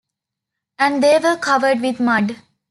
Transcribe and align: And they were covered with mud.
And 0.79 1.03
they 1.03 1.19
were 1.19 1.37
covered 1.37 1.79
with 1.79 1.99
mud. 1.99 2.37